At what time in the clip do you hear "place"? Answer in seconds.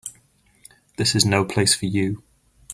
1.45-1.75